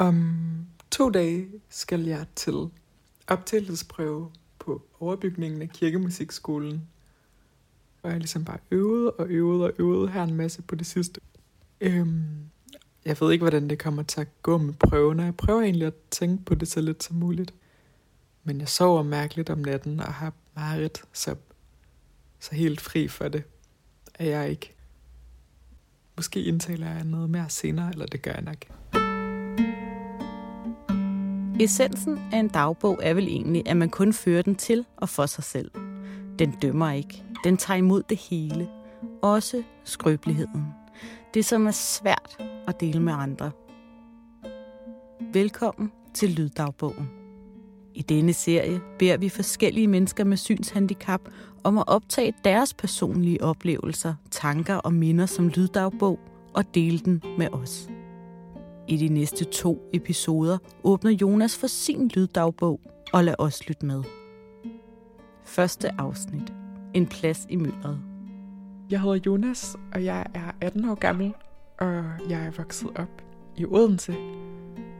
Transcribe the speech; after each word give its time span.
Om 0.00 0.66
to 0.90 1.10
dage 1.10 1.48
skal 1.68 2.00
jeg 2.00 2.26
til 2.36 2.70
optagelsesprøve 3.26 4.30
på 4.58 4.82
overbygningen 5.00 5.62
af 5.62 5.68
kirkemusikskolen. 5.70 6.88
Og 8.02 8.08
jeg 8.08 8.12
har 8.12 8.18
ligesom 8.18 8.44
bare 8.44 8.58
øvet 8.70 9.10
og 9.10 9.26
øvet 9.28 9.64
og 9.64 9.72
øvet 9.78 10.12
her 10.12 10.22
en 10.22 10.34
masse 10.34 10.62
på 10.62 10.74
det 10.74 10.86
sidste. 10.86 11.20
Øhm, 11.80 12.24
jeg 13.04 13.16
ved 13.20 13.32
ikke, 13.32 13.42
hvordan 13.42 13.70
det 13.70 13.78
kommer 13.78 14.02
til 14.02 14.20
at 14.20 14.42
gå 14.42 14.58
med 14.58 14.74
prøven, 14.74 15.20
og 15.20 15.26
jeg 15.26 15.36
prøver 15.36 15.60
egentlig 15.60 15.86
at 15.86 15.94
tænke 16.10 16.44
på 16.44 16.54
det 16.54 16.68
så 16.68 16.80
lidt 16.80 17.02
som 17.02 17.16
muligt. 17.16 17.54
Men 18.44 18.60
jeg 18.60 18.68
sover 18.68 19.02
mærkeligt 19.02 19.50
om 19.50 19.58
natten 19.58 20.00
og 20.00 20.14
har 20.14 20.32
meget 20.54 21.02
så, 21.12 21.36
så 22.38 22.54
helt 22.54 22.80
fri 22.80 23.08
for 23.08 23.28
det 23.28 23.42
er 24.14 24.26
jeg 24.26 24.50
ikke. 24.50 24.74
Måske 26.16 26.42
indtaler 26.42 26.90
jeg 26.90 27.04
noget 27.04 27.30
mere 27.30 27.50
senere, 27.50 27.90
eller 27.90 28.06
det 28.06 28.22
gør 28.22 28.32
jeg 28.32 28.42
nok. 28.42 28.79
Essensen 31.60 32.18
af 32.32 32.38
en 32.38 32.48
dagbog 32.48 32.98
er 33.02 33.14
vel 33.14 33.28
egentlig, 33.28 33.62
at 33.68 33.76
man 33.76 33.88
kun 33.88 34.12
fører 34.12 34.42
den 34.42 34.54
til 34.54 34.86
og 34.96 35.08
for 35.08 35.26
sig 35.26 35.44
selv. 35.44 35.70
Den 36.38 36.50
dømmer 36.50 36.90
ikke. 36.92 37.22
Den 37.44 37.56
tager 37.56 37.78
imod 37.78 38.02
det 38.02 38.18
hele. 38.18 38.68
Også 39.22 39.62
skrøbeligheden. 39.84 40.66
Det, 41.34 41.44
som 41.44 41.66
er 41.66 41.70
svært 41.70 42.38
at 42.68 42.80
dele 42.80 43.00
med 43.00 43.12
andre. 43.12 43.50
Velkommen 45.32 45.92
til 46.14 46.30
Lyddagbogen. 46.30 47.10
I 47.94 48.02
denne 48.02 48.32
serie 48.32 48.80
beder 48.98 49.16
vi 49.16 49.28
forskellige 49.28 49.88
mennesker 49.88 50.24
med 50.24 50.36
synshandicap 50.36 51.20
om 51.64 51.78
at 51.78 51.84
optage 51.86 52.34
deres 52.44 52.74
personlige 52.74 53.44
oplevelser, 53.44 54.14
tanker 54.30 54.74
og 54.74 54.92
minder 54.92 55.26
som 55.26 55.48
lyddagbog 55.48 56.18
og 56.54 56.74
dele 56.74 56.98
den 56.98 57.22
med 57.38 57.48
os. 57.52 57.88
I 58.90 58.96
de 58.96 59.08
næste 59.08 59.44
to 59.44 59.90
episoder 59.92 60.58
åbner 60.84 61.10
Jonas 61.10 61.58
for 61.58 61.66
sin 61.66 62.08
lyddagbog, 62.08 62.80
og 63.12 63.24
lad 63.24 63.34
os 63.38 63.68
lytte 63.68 63.86
med. 63.86 64.02
Første 65.44 66.00
afsnit. 66.00 66.52
En 66.94 67.06
plads 67.06 67.46
i 67.50 67.56
myldret. 67.56 68.00
Jeg 68.90 69.00
hedder 69.00 69.20
Jonas, 69.26 69.76
og 69.94 70.04
jeg 70.04 70.26
er 70.34 70.52
18 70.60 70.88
år 70.88 70.94
gammel, 70.94 71.34
og 71.78 72.04
jeg 72.28 72.46
er 72.46 72.50
vokset 72.50 72.90
op 72.94 73.22
i 73.56 73.64
Odense. 73.64 74.14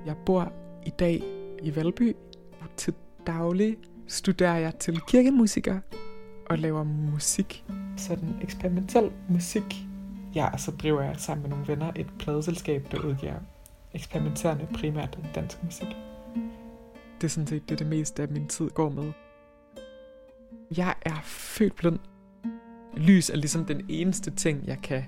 Jeg 0.06 0.16
bor 0.27 0.52
i 0.86 0.91
dag 0.91 1.22
i 1.62 1.77
Valby. 1.77 2.16
Til 2.77 2.94
daglig 3.27 3.77
studerer 4.06 4.58
jeg 4.58 4.78
til 4.78 5.00
kirkemusiker 5.08 5.80
og 6.50 6.58
laver 6.58 6.84
musik. 6.84 7.64
Sådan 7.97 8.38
eksperimentel 8.42 9.10
musik. 9.28 9.86
Ja, 10.34 10.52
og 10.52 10.60
så 10.60 10.70
driver 10.70 11.02
jeg 11.02 11.14
sammen 11.19 11.42
med 11.42 11.50
nogle 11.50 11.69
venner 11.69 11.92
et 11.97 12.06
pladeselskab, 12.19 12.86
der 12.92 12.98
udgiver 12.98 13.34
eksperimenterende 13.94 14.69
primært 14.74 15.19
dansk 15.34 15.64
musik. 15.64 15.88
Det 17.20 17.24
er 17.27 17.28
sådan 17.28 17.46
set 17.46 17.69
det, 17.69 17.78
det 17.78 17.86
meste 17.86 18.22
af 18.22 18.28
min 18.28 18.48
tid 18.48 18.70
går 18.70 18.88
med. 18.88 19.12
Jeg 20.77 20.94
er 21.02 21.20
født 21.24 21.77
blind. 21.77 21.98
Lys 22.97 23.30
er 23.30 23.36
ligesom 23.36 23.64
den 23.64 23.86
eneste 23.88 24.30
ting, 24.30 24.66
jeg 24.66 24.78
kan 24.82 25.05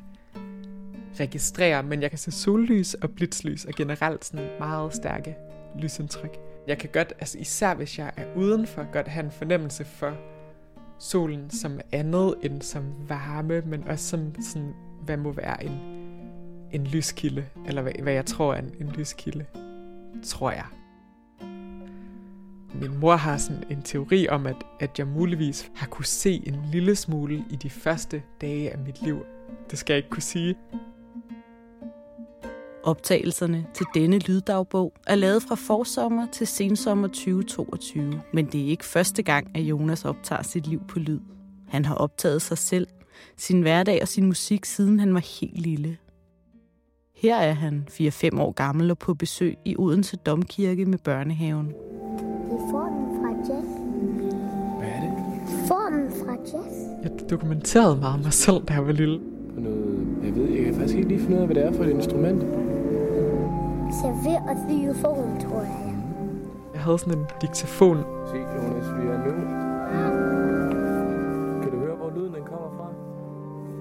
registrere, 1.20 1.82
men 1.82 2.02
jeg 2.02 2.10
kan 2.10 2.18
se 2.18 2.30
sollys 2.30 2.94
og 2.94 3.10
blitzlys 3.10 3.64
og 3.64 3.74
generelt 3.74 4.24
sådan 4.24 4.48
meget 4.58 4.94
stærke 4.94 5.36
lysindtryk. 5.78 6.38
Jeg 6.66 6.78
kan 6.78 6.90
godt, 6.92 7.12
altså 7.20 7.38
især 7.38 7.74
hvis 7.74 7.98
jeg 7.98 8.12
er 8.16 8.34
udenfor, 8.36 8.92
godt 8.92 9.08
have 9.08 9.24
en 9.24 9.30
fornemmelse 9.30 9.84
for 9.84 10.16
solen 10.98 11.50
som 11.50 11.80
andet 11.92 12.34
end 12.42 12.62
som 12.62 12.84
varme, 13.08 13.60
men 13.60 13.88
også 13.88 14.08
som 14.08 14.34
sådan, 14.42 14.74
hvad 15.04 15.16
må 15.16 15.32
være 15.32 15.64
en, 15.64 16.01
en 16.72 16.84
lyskilde, 16.84 17.44
eller 17.66 17.82
hvad, 17.82 17.92
hvad 18.02 18.12
jeg 18.12 18.26
tror 18.26 18.54
er 18.54 18.58
en, 18.58 18.70
en 18.80 18.88
lyskilde, 18.88 19.44
tror 20.24 20.50
jeg. 20.50 20.64
Min 22.74 22.98
mor 23.00 23.16
har 23.16 23.36
sådan 23.36 23.64
en 23.70 23.82
teori 23.82 24.28
om, 24.28 24.46
at, 24.46 24.56
at 24.80 24.98
jeg 24.98 25.06
muligvis 25.06 25.70
har 25.74 25.86
kunne 25.86 26.04
se 26.04 26.42
en 26.46 26.56
lille 26.72 26.96
smule 26.96 27.44
i 27.50 27.56
de 27.56 27.70
første 27.70 28.22
dage 28.40 28.70
af 28.70 28.78
mit 28.78 29.02
liv. 29.02 29.24
Det 29.70 29.78
skal 29.78 29.94
jeg 29.94 29.98
ikke 29.98 30.10
kunne 30.10 30.22
sige. 30.22 30.54
Optagelserne 32.84 33.66
til 33.74 33.86
denne 33.94 34.18
lyddagbog 34.18 34.92
er 35.06 35.14
lavet 35.14 35.42
fra 35.42 35.54
forsommer 35.54 36.26
til 36.32 36.46
sensommer 36.46 37.08
2022, 37.08 38.22
men 38.32 38.46
det 38.46 38.60
er 38.60 38.66
ikke 38.66 38.84
første 38.84 39.22
gang, 39.22 39.56
at 39.56 39.60
Jonas 39.60 40.04
optager 40.04 40.42
sit 40.42 40.66
liv 40.66 40.82
på 40.88 40.98
lyd. 40.98 41.20
Han 41.68 41.84
har 41.84 41.94
optaget 41.94 42.42
sig 42.42 42.58
selv, 42.58 42.86
sin 43.36 43.62
hverdag 43.62 44.02
og 44.02 44.08
sin 44.08 44.26
musik, 44.26 44.64
siden 44.64 45.00
han 45.00 45.14
var 45.14 45.40
helt 45.40 45.58
lille. 45.58 45.98
Her 47.22 47.36
er 47.36 47.52
han 47.52 47.86
4-5 47.90 48.40
år 48.40 48.52
gammel 48.52 48.90
og 48.90 48.98
på 48.98 49.14
besøg 49.14 49.58
i 49.64 49.76
Odense 49.78 50.16
Domkirke 50.16 50.84
med 50.84 50.98
børnehaven. 50.98 51.66
Det 51.66 51.74
er 52.52 52.70
formen 52.70 53.20
fra 53.20 53.28
jazz. 53.54 53.68
Hvad 54.78 54.88
er 54.88 55.00
det? 55.00 55.12
Formen 55.68 56.10
fra 56.10 56.32
jazz. 56.32 56.76
Jeg 57.02 57.30
dokumenterede 57.30 57.96
meget 57.96 58.22
mig 58.22 58.32
selv, 58.32 58.64
da 58.68 58.72
jeg 58.72 58.86
var 58.86 58.92
lille. 58.92 59.20
Noget, 59.56 60.06
jeg 60.24 60.36
ved, 60.36 60.48
jeg 60.48 60.64
kan 60.64 60.74
faktisk 60.74 60.96
ikke 60.96 61.08
lige 61.08 61.20
finde 61.20 61.36
ud 61.36 61.40
af, 61.40 61.46
hvad 61.46 61.54
det 61.54 61.64
er 61.64 61.72
for 61.72 61.84
et 61.84 61.90
instrument. 61.90 62.40
Klaver 64.00 64.40
og 64.48 64.56
xylofon, 64.68 65.40
tror 65.40 65.60
jeg. 65.60 65.94
Jeg 66.74 66.80
havde 66.82 66.98
sådan 66.98 67.18
en 67.18 67.24
diktafon. 67.40 67.96
Se, 68.30 68.36
Jonas, 68.36 68.86
vi 69.00 69.08
er 69.08 69.18
nu. 69.26 69.32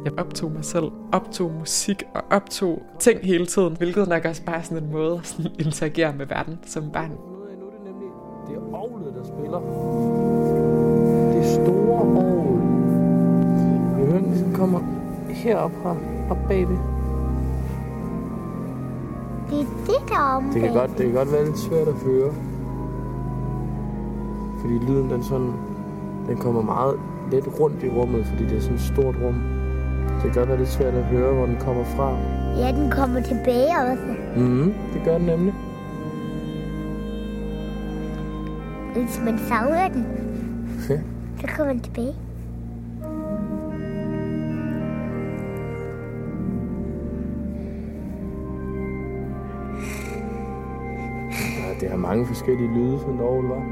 Jeg 0.05 0.13
optog 0.19 0.51
mig 0.51 0.65
selv, 0.65 0.91
optog 1.11 1.51
musik 1.59 2.03
og 2.13 2.21
optog 2.29 2.81
ting 2.99 3.19
hele 3.23 3.45
tiden, 3.45 3.77
hvilket 3.77 4.07
nok 4.07 4.25
også 4.25 4.43
bare 4.45 4.63
sådan 4.63 4.83
en 4.83 4.91
måde 4.91 5.17
at 5.17 5.27
sådan 5.27 5.51
interagere 5.59 6.13
med 6.13 6.25
verden 6.25 6.59
som 6.65 6.83
barn. 6.93 7.09
Nu 7.09 7.15
er 7.15 7.71
det 7.71 7.83
nemlig, 7.85 8.09
det 8.47 8.55
er 8.55 8.77
Aarhus, 8.77 9.01
der 9.17 9.23
spiller. 9.23 9.59
Det 11.33 11.45
store 11.45 11.97
Aarhus. 11.97 12.61
Vi 13.97 14.11
hører, 14.11 14.21
den 14.21 14.53
kommer 14.55 14.79
herop 15.29 15.71
fra, 15.83 15.95
op 16.29 16.37
bagved. 16.47 16.77
Det 19.49 19.59
er 19.59 19.65
det, 19.87 20.09
der 20.09 20.37
er 20.37 20.51
det 20.53 20.61
kan, 20.61 20.73
godt, 20.73 20.91
det 20.97 21.05
kan 21.05 21.13
godt 21.13 21.31
være 21.31 21.45
lidt 21.45 21.57
svært 21.57 21.87
at 21.87 21.93
høre. 21.93 22.33
Fordi 24.61 24.73
lyden 24.73 25.09
den, 25.09 25.23
sådan, 25.23 25.53
den 26.27 26.37
kommer 26.37 26.61
meget 26.61 26.99
lidt 27.31 27.59
rundt 27.59 27.83
i 27.83 27.89
rummet, 27.89 28.25
fordi 28.25 28.43
det 28.43 28.57
er 28.57 28.61
sådan 28.61 28.75
et 28.75 28.81
stort 28.81 29.15
rum. 29.23 29.50
Det 30.23 30.31
kan 30.31 30.39
godt 30.39 30.49
være 30.49 30.57
lidt 30.57 30.69
svært 30.69 30.93
at 30.93 31.03
høre, 31.03 31.33
hvor 31.33 31.45
den 31.45 31.57
kommer 31.59 31.83
fra. 31.83 32.17
Ja, 32.57 32.71
den 32.71 32.91
kommer 32.91 33.21
tilbage 33.21 33.69
også. 33.91 34.03
Mhm, 34.35 34.73
det 34.93 35.01
gør 35.05 35.17
den 35.17 35.25
nemlig. 35.25 35.53
Hvis 38.93 39.21
man 39.25 39.39
savner 39.39 39.87
den, 39.87 40.05
ja. 40.89 40.99
så 41.41 41.47
kommer 41.57 41.73
den 41.73 41.81
tilbage. 41.81 42.15
det 51.81 51.89
har 51.89 51.97
mange 51.97 52.25
forskellige 52.25 52.73
lyde, 52.73 52.99
sådan 52.99 53.13
en 53.13 53.19
orgel 53.19 53.47
var. 53.47 53.63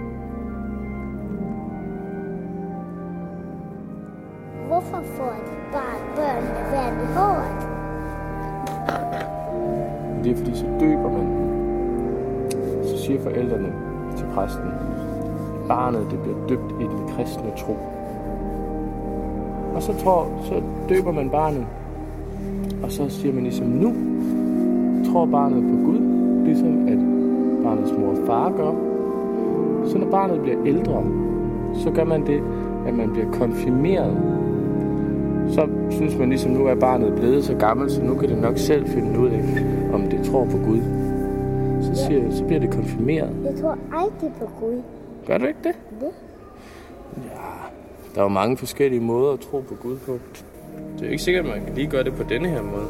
Hvorfor 4.67 5.01
får 5.03 5.48
siger 13.09 13.21
forældrene 13.21 13.73
til 14.17 14.25
præsten, 14.35 14.69
barnet 15.67 16.07
det 16.11 16.19
bliver 16.19 16.37
døbt 16.49 16.71
i 16.79 16.83
den 16.83 17.15
kristne 17.15 17.51
tro. 17.57 17.77
Og 19.75 19.83
så, 19.83 19.93
tror, 19.93 20.27
så 20.43 20.61
døber 20.89 21.11
man 21.11 21.29
barnet, 21.29 21.65
og 22.83 22.91
så 22.91 23.09
siger 23.09 23.33
man 23.33 23.43
ligesom, 23.43 23.67
nu 23.67 23.93
tror 25.11 25.25
barnet 25.25 25.63
på 25.63 25.85
Gud, 25.85 25.99
ligesom 26.45 26.87
at 26.87 26.97
barnets 27.63 27.93
mor 27.99 28.07
og 28.07 28.17
far 28.27 28.53
gør. 28.57 28.71
Så 29.85 29.97
når 29.97 30.07
barnet 30.11 30.41
bliver 30.41 30.57
ældre, 30.65 31.03
så 31.73 31.91
gør 31.91 32.03
man 32.03 32.27
det, 32.27 32.41
at 32.87 32.93
man 32.93 33.09
bliver 33.09 33.31
konfirmeret. 33.31 34.17
Så 35.47 35.67
synes 35.89 36.17
man 36.17 36.29
ligesom, 36.29 36.51
nu 36.51 36.65
er 36.65 36.75
barnet 36.75 37.13
blevet 37.15 37.43
så 37.43 37.55
gammelt, 37.55 37.91
så 37.91 38.03
nu 38.03 38.13
kan 38.13 38.29
det 38.29 38.41
nok 38.41 38.57
selv 38.57 38.87
finde 38.87 39.19
ud 39.19 39.27
af, 39.27 39.43
om 39.93 40.01
det 40.01 40.23
tror 40.23 40.45
på 40.45 40.57
Gud. 40.65 40.98
Så, 41.99 42.05
siger, 42.05 42.31
så 42.31 42.45
bliver 42.45 42.59
det 42.59 42.71
konfirmeret. 42.71 43.43
Jeg 43.43 43.61
tror 43.61 43.77
aldrig 43.93 44.31
på 44.39 44.45
Gud. 44.59 44.83
Gør 45.25 45.37
du 45.37 45.45
ikke 45.45 45.59
det? 45.63 45.75
Det? 45.99 46.11
Ja, 47.23 47.69
der 48.15 48.19
er 48.19 48.23
jo 48.23 48.27
mange 48.27 48.57
forskellige 48.57 49.01
måder 49.01 49.33
at 49.33 49.39
tro 49.39 49.59
på 49.61 49.75
Gud 49.75 49.97
på. 49.97 50.19
Det 50.93 51.01
er 51.01 51.05
jo 51.05 51.11
ikke 51.11 51.23
sikkert, 51.23 51.45
at 51.45 51.51
man 51.51 51.65
kan 51.65 51.75
lige 51.75 51.87
gøre 51.87 52.03
det 52.03 52.13
på 52.13 52.23
denne 52.23 52.49
her 52.49 52.61
måde. 52.61 52.87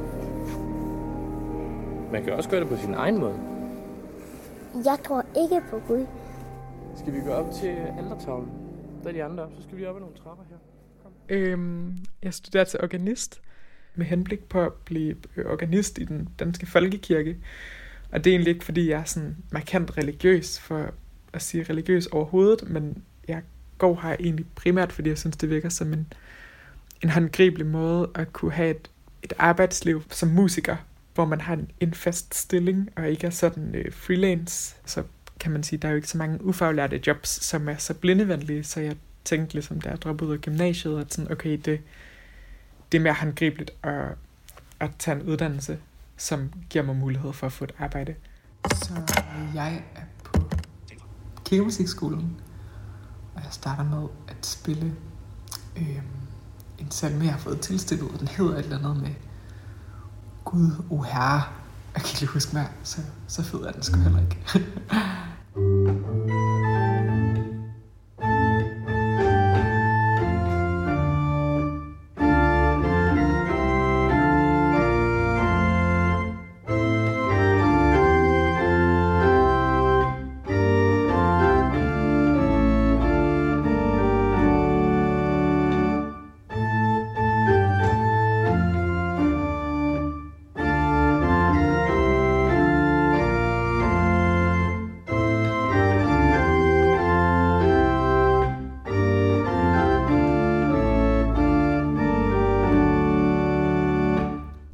Man 2.11 2.23
kan 2.23 2.33
også 2.33 2.49
gøre 2.49 2.59
det 2.59 2.69
på 2.69 2.75
sin 2.77 2.93
egen 2.93 3.17
måde. 3.17 3.39
Jeg 4.85 4.97
tror 5.03 5.25
ikke 5.43 5.61
på 5.69 5.81
Gud. 5.87 6.05
Skal 6.95 7.13
vi 7.13 7.19
gå 7.25 7.31
op 7.31 7.51
til 7.51 7.75
aldertavlen? 7.97 8.51
Der 9.03 9.09
er 9.09 9.13
de 9.13 9.23
andre 9.23 9.43
op, 9.43 9.51
så 9.57 9.63
skal 9.63 9.77
vi 9.77 9.85
op 9.85 9.95
ad 9.95 9.99
nogle 9.99 10.15
trapper 10.15 10.43
her. 10.49 10.57
Kom. 11.03 11.11
Øhm, 11.29 11.93
jeg 12.23 12.33
studerer 12.33 12.63
til 12.63 12.79
organist 12.83 13.41
med 13.95 14.05
henblik 14.05 14.43
på 14.49 14.61
at 14.61 14.73
blive 14.85 15.15
organist 15.45 15.97
i 15.97 16.03
den 16.03 16.29
danske 16.39 16.65
folkekirke. 16.65 17.37
Og 18.11 18.23
det 18.23 18.29
er 18.29 18.33
egentlig 18.33 18.53
ikke, 18.53 18.65
fordi 18.65 18.89
jeg 18.89 18.99
er 18.99 19.03
sådan 19.03 19.37
markant 19.51 19.97
religiøs, 19.97 20.59
for 20.59 20.93
at 21.33 21.41
sige 21.41 21.63
religiøs 21.63 22.05
overhovedet, 22.05 22.69
men 22.69 23.03
jeg 23.27 23.41
går 23.77 23.99
her 24.03 24.15
egentlig 24.19 24.45
primært, 24.55 24.91
fordi 24.91 25.09
jeg 25.09 25.17
synes, 25.17 25.37
det 25.37 25.49
virker 25.49 25.69
som 25.69 25.93
en, 25.93 26.13
en 27.01 27.09
håndgribelig 27.09 27.67
måde 27.67 28.09
at 28.15 28.33
kunne 28.33 28.51
have 28.51 28.69
et, 28.69 28.89
et 29.23 29.33
arbejdsliv 29.37 30.03
som 30.09 30.29
musiker, 30.29 30.75
hvor 31.13 31.25
man 31.25 31.41
har 31.41 31.53
en, 31.53 31.71
en 31.79 31.93
fast 31.93 32.35
stilling, 32.35 32.89
og 32.95 33.09
ikke 33.09 33.27
er 33.27 33.31
sådan 33.31 33.75
øh, 33.75 33.91
freelance. 33.91 34.75
Så 34.85 35.03
kan 35.39 35.51
man 35.51 35.63
sige, 35.63 35.79
der 35.79 35.87
er 35.87 35.91
jo 35.91 35.95
ikke 35.95 36.07
så 36.07 36.17
mange 36.17 36.45
ufaglærte 36.45 37.01
jobs, 37.07 37.29
som 37.29 37.69
er 37.69 37.77
så 37.77 37.93
blindevenlige, 37.93 38.63
så 38.63 38.79
jeg 38.79 38.95
tænkte 39.25 39.53
ligesom, 39.53 39.81
da 39.81 39.89
jeg 39.89 40.01
droppede 40.01 40.29
ud 40.29 40.35
af 40.35 40.41
gymnasiet, 40.41 40.99
at 40.99 41.13
sådan, 41.13 41.31
okay, 41.31 41.51
det, 41.65 41.81
det 42.91 42.97
er 42.97 43.01
mere 43.01 43.13
håndgribeligt 43.13 43.71
at, 43.83 44.05
at 44.79 44.89
tage 44.99 45.19
en 45.19 45.23
uddannelse, 45.23 45.77
som 46.19 46.49
giver 46.69 46.85
mig 46.85 46.95
mulighed 46.95 47.33
for 47.33 47.47
at 47.47 47.53
få 47.53 47.63
et 47.63 47.71
arbejde. 47.79 48.15
Så 48.73 48.93
jeg 49.53 49.83
er 49.95 50.01
på 50.23 50.41
kirkemusikskolen, 51.45 52.41
og 53.35 53.41
jeg 53.43 53.51
starter 53.51 53.83
med 53.83 54.07
at 54.27 54.45
spille 54.45 54.95
øh, 55.77 56.01
en 56.79 56.91
salme, 56.91 57.23
jeg 57.23 57.33
har 57.33 57.39
fået 57.39 57.59
tilstillet, 57.59 58.19
den 58.19 58.27
hedder 58.27 58.57
et 58.57 58.63
eller 58.63 58.77
andet 58.77 59.01
med 59.01 59.15
Gud, 60.45 60.71
o 60.89 61.01
Herre. 61.01 61.43
Jeg 61.93 62.03
kan 62.03 62.09
ikke 62.09 62.19
lige 62.19 62.29
huske 62.29 62.55
mere, 62.55 62.67
så, 62.83 63.01
så 63.27 63.43
fed 63.43 63.59
er 63.59 63.71
den 63.71 63.83
sgu 63.83 63.99
heller 63.99 64.19
ikke. 64.21 64.37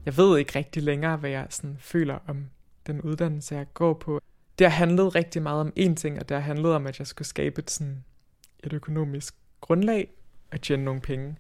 jeg 0.06 0.18
ved 0.18 0.38
ikke 0.38 0.56
rigtig 0.56 0.84
længere, 0.84 1.18
hvad 1.18 1.30
jeg 1.30 1.48
sådan 1.50 1.78
føler 1.80 2.18
om 2.28 2.46
den 2.88 3.02
uddannelse, 3.02 3.56
jeg 3.56 3.66
går 3.74 3.94
på. 3.94 4.22
Det 4.60 4.68
har 4.70 4.78
handlet 4.78 5.16
rigtig 5.16 5.42
meget 5.42 5.62
om 5.62 5.74
én 5.80 5.96
ting, 5.96 6.20
og 6.20 6.30
det 6.30 6.36
har 6.36 6.42
handlet 6.42 6.74
om, 6.74 6.88
at 6.88 7.00
jeg 7.00 7.08
skulle 7.08 7.28
skabe 7.28 7.60
et, 7.60 7.72
sådan, 7.72 8.04
et 8.64 8.74
økonomisk 8.74 9.36
grundlag 9.62 10.10
og 10.52 10.62
tjene 10.62 10.84
nogle 10.84 11.02
penge. 11.02 11.38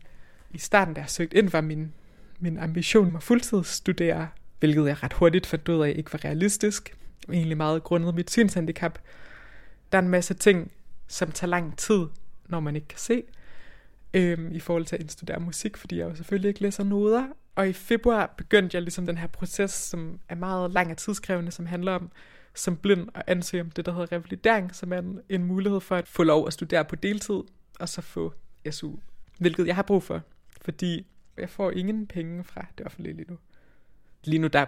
I 0.52 0.58
starten, 0.58 0.94
da 0.94 1.02
jeg 1.02 1.10
søgte 1.10 1.38
ind, 1.38 1.50
var 1.50 1.62
min, 1.62 1.94
min 2.40 2.58
ambition 2.58 3.16
at 3.16 3.24
fuldtidsstudere, 3.24 4.28
hvilket 4.60 4.88
jeg 4.88 5.04
ret 5.04 5.14
hurtigt 5.14 5.46
fandt 5.46 5.70
ud 5.70 5.84
af 5.84 5.94
ikke 5.96 6.14
var 6.14 6.26
realistisk. 6.26 6.98
Egentlig 7.34 7.58
meget 7.58 7.84
grundet 7.84 8.16
mit 8.16 8.32
synshandicap. 8.32 9.00
Der 9.92 9.98
er 9.98 10.02
en 10.02 10.10
masse 10.10 10.34
ting, 10.34 10.72
som 11.08 11.32
tager 11.32 11.50
lang 11.50 11.78
tid, 11.78 12.06
når 12.48 12.60
man 12.60 12.76
ikke 12.76 12.88
kan 12.88 13.00
se, 13.00 13.24
øhm, 14.14 14.52
i 14.52 14.60
forhold 14.60 14.86
til 14.86 14.96
at 14.96 15.12
studere 15.12 15.40
musik, 15.40 15.78
fordi 15.78 15.98
jeg 15.98 16.10
jo 16.10 16.16
selvfølgelig 16.16 16.50
ikke 16.50 16.62
læser 16.62 16.84
noder, 16.84 17.28
og 17.56 17.70
i 17.70 17.74
februar 17.74 18.34
begyndte 18.38 18.76
jeg 18.76 18.82
ligesom 18.82 19.06
den 19.06 19.18
her 19.18 19.28
proces, 19.28 19.72
som 19.72 20.20
er 20.30 20.36
meget 20.36 20.72
lang 20.72 20.92
og 20.92 20.98
tidskrævende, 20.98 21.52
som 21.52 21.66
handler 21.66 21.92
om 21.92 22.12
som 22.54 22.78
blind 22.78 23.10
at 23.14 23.24
ansøge 23.28 23.64
om 23.64 23.72
det, 23.72 23.86
der 23.86 23.92
hedder 23.92 24.12
revalidering, 24.12 24.76
som 24.76 24.94
er 24.94 24.98
en, 24.98 25.20
en 25.30 25.44
mulighed 25.44 25.82
for 25.82 25.96
at 25.96 26.08
få 26.08 26.24
lov 26.24 26.48
at 26.48 26.54
studere 26.54 26.86
på 26.86 26.96
deltid, 26.96 27.42
og 27.80 27.90
så 27.90 28.02
få 28.02 28.34
SU, 28.72 28.96
hvilket 29.40 29.68
jeg 29.68 29.76
har 29.76 29.84
brug 29.84 30.04
for, 30.04 30.22
fordi 30.62 31.08
jeg 31.38 31.50
får 31.50 31.72
ingen 31.72 32.08
penge 32.08 32.44
fra 32.44 32.66
det 32.78 32.86
offentlige 32.86 33.16
lige 33.16 33.26
nu. 33.30 33.38
Lige 34.24 34.40
nu 34.40 34.48
der 34.48 34.66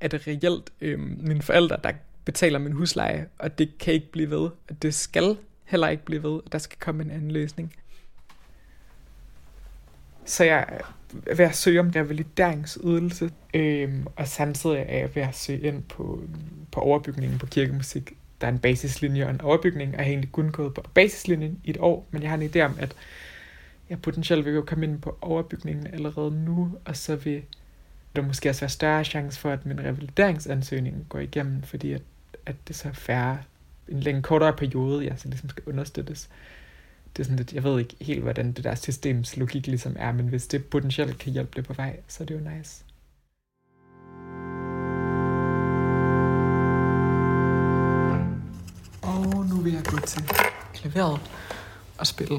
er 0.00 0.08
det 0.08 0.26
reelt 0.26 0.72
øh, 0.80 1.00
mine 1.00 1.42
forældre, 1.42 1.76
der 1.84 1.92
betaler 2.24 2.58
min 2.58 2.72
husleje, 2.72 3.28
og 3.38 3.58
det 3.58 3.78
kan 3.78 3.94
ikke 3.94 4.10
blive 4.12 4.30
ved. 4.30 4.50
Og 4.68 4.82
det 4.82 4.94
skal 4.94 5.36
heller 5.64 5.88
ikke 5.88 6.04
blive 6.04 6.22
ved, 6.22 6.30
og 6.30 6.52
der 6.52 6.58
skal 6.58 6.78
komme 6.78 7.02
en 7.02 7.10
anden 7.10 7.30
løsning. 7.30 7.74
Så 10.28 10.44
jeg 10.44 10.80
er 11.26 11.34
ved 11.34 11.44
at 11.44 11.56
søge 11.56 11.80
om 11.80 11.90
revalideringsydelse, 11.90 13.30
øhm, 13.54 14.06
og 14.16 14.28
samtidig 14.28 14.84
er 14.88 14.98
jeg 14.98 15.14
ved 15.14 15.22
at 15.22 15.36
søge 15.36 15.60
ind 15.60 15.82
på, 15.82 16.22
på 16.72 16.80
overbygningen 16.80 17.38
på 17.38 17.46
kirkemusik. 17.46 18.12
Der 18.40 18.46
er 18.46 18.50
en 18.50 18.58
basislinje 18.58 19.24
og 19.24 19.30
en 19.30 19.40
overbygning, 19.40 19.90
og 19.90 19.96
jeg 19.96 20.04
har 20.04 20.10
egentlig 20.10 20.32
kun 20.32 20.50
gået 20.50 20.74
på 20.74 20.82
basislinjen 20.94 21.60
i 21.64 21.70
et 21.70 21.76
år, 21.80 22.06
men 22.10 22.22
jeg 22.22 22.30
har 22.30 22.36
en 22.36 22.50
idé 22.50 22.60
om, 22.60 22.76
at 22.78 22.96
jeg 23.90 24.02
potentielt 24.02 24.44
vil 24.44 24.54
jo 24.54 24.62
komme 24.62 24.86
ind 24.86 25.00
på 25.00 25.18
overbygningen 25.20 25.86
allerede 25.86 26.44
nu, 26.44 26.78
og 26.84 26.96
så 26.96 27.16
vil 27.16 27.42
der 28.16 28.22
måske 28.22 28.48
også 28.48 28.60
være 28.60 28.70
større 28.70 29.04
chance 29.04 29.40
for, 29.40 29.50
at 29.50 29.66
min 29.66 29.80
revalideringsansøgning 29.80 31.06
går 31.08 31.18
igennem, 31.18 31.62
fordi 31.62 31.92
at, 31.92 32.02
at 32.46 32.56
det 32.68 32.76
så 32.76 32.88
er 32.88 32.92
færre, 32.92 33.38
en 33.88 34.00
længere 34.00 34.22
kortere 34.22 34.52
periode, 34.52 35.06
jeg 35.06 35.14
så 35.16 35.28
ligesom 35.28 35.48
skal 35.48 35.62
understøttes 35.66 36.28
det 37.18 37.24
er 37.24 37.26
sådan 37.26 37.36
lidt, 37.36 37.52
jeg 37.52 37.64
ved 37.64 37.78
ikke 37.78 37.96
helt, 38.00 38.22
hvordan 38.22 38.52
det 38.52 38.64
der 38.64 38.74
systems 38.74 39.36
logik 39.36 39.66
ligesom 39.66 39.96
er, 39.98 40.12
men 40.12 40.28
hvis 40.28 40.46
det 40.46 40.64
potentielt 40.64 41.18
kan 41.18 41.32
hjælpe 41.32 41.50
det 41.56 41.66
på 41.66 41.72
vej, 41.72 42.00
så 42.08 42.22
er 42.22 42.26
det 42.26 42.34
jo 42.34 42.40
nice. 42.40 42.84
Og 49.02 49.46
nu 49.46 49.56
vil 49.62 49.72
jeg 49.72 49.84
gå 49.84 49.98
til 50.06 50.22
klaveret 50.74 51.20
og 51.98 52.06
spille 52.06 52.38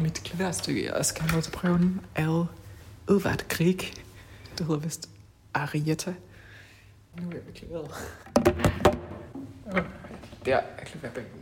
mit 0.00 0.14
klaverstykke, 0.24 0.84
jeg 0.84 0.94
også 0.94 1.14
kan 1.14 1.24
have 1.24 1.36
med 1.36 1.42
til 1.42 1.50
prøven, 1.50 2.00
af 2.14 2.44
Edvard 3.10 3.48
Grieg. 3.48 3.78
Det 4.58 4.66
hedder 4.66 4.80
vist 4.80 5.08
Arietta. 5.54 6.14
Nu 7.20 7.28
er 7.28 7.32
jeg 7.32 7.46
ved 7.46 7.54
klaveret. 7.54 7.90
Der 10.44 10.56
er 10.56 10.84
klaverbænken. 10.84 11.40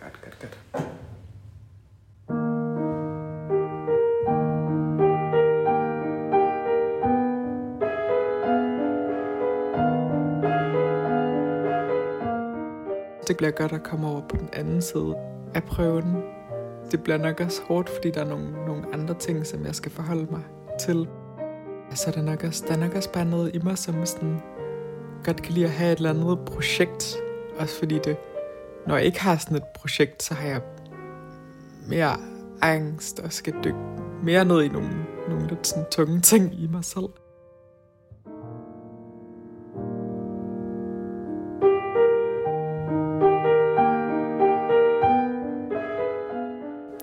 Godt, 0.00 0.20
godt, 0.22 0.38
godt. 0.72 0.87
Bliver 13.38 13.50
godt 13.50 13.72
at 13.72 13.82
komme 13.82 14.08
over 14.08 14.20
på 14.28 14.36
den 14.36 14.48
anden 14.52 14.82
side 14.82 15.14
af 15.54 15.64
prøven. 15.64 16.22
Det 16.90 17.02
bliver 17.02 17.18
nok 17.18 17.40
også 17.40 17.62
hårdt, 17.62 17.88
fordi 17.88 18.10
der 18.10 18.20
er 18.20 18.28
nogle, 18.28 18.52
nogle 18.66 18.84
andre 18.92 19.14
ting, 19.14 19.46
som 19.46 19.64
jeg 19.64 19.74
skal 19.74 19.92
forholde 19.92 20.26
mig 20.30 20.42
til. 20.80 21.08
Så 21.94 22.10
der 22.10 22.18
er 22.18 22.24
nok 22.24 22.44
også, 22.44 22.64
der 22.68 22.74
er 22.74 22.78
nok 22.78 22.94
også 22.94 23.12
bare 23.12 23.24
noget 23.24 23.54
i 23.54 23.58
mig, 23.58 23.78
som 23.78 24.06
sådan 24.06 24.40
godt 25.24 25.42
kan 25.42 25.54
lide 25.54 25.66
at 25.66 25.72
have 25.72 25.92
et 25.92 25.96
eller 25.96 26.10
andet 26.10 26.38
projekt. 26.46 27.16
Også 27.58 27.78
fordi 27.78 27.98
det, 28.04 28.16
når 28.86 28.96
jeg 28.96 29.04
ikke 29.04 29.20
har 29.20 29.36
sådan 29.36 29.56
et 29.56 29.64
projekt, 29.74 30.22
så 30.22 30.34
har 30.34 30.48
jeg 30.48 30.60
mere 31.88 32.16
angst 32.62 33.20
og 33.20 33.32
skal 33.32 33.54
dykke 33.64 33.78
mere 34.22 34.44
ned 34.44 34.62
i 34.62 34.68
nogle, 34.68 34.90
nogle 35.28 35.46
lidt 35.46 35.66
sådan 35.66 35.84
tunge 35.90 36.20
ting 36.20 36.54
i 36.54 36.66
mig 36.66 36.84
selv. 36.84 37.08